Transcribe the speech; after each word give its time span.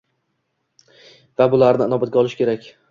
va 1.43 1.49
ularni 1.59 1.91
inobatga 1.91 2.23
olish 2.25 2.41
kerak 2.43 2.73